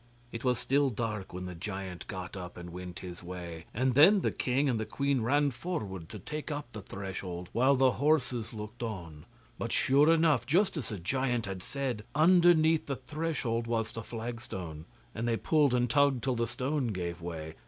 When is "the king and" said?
4.21-4.79